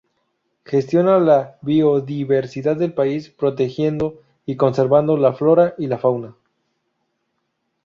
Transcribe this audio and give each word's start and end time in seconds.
Gestiona 0.65 1.19
la 1.19 1.55
biodiversidad 1.61 2.75
del 2.75 2.91
país, 2.95 3.29
protegiendo 3.29 4.15
y 4.47 4.55
conservando 4.55 5.15
la 5.15 5.33
flora 5.33 5.75
y 5.77 5.85
la 5.85 5.99
fauna. 5.99 6.35